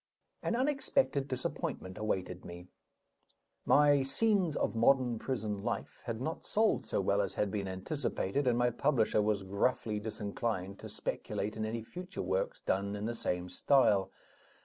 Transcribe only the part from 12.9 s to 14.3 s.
in the same style.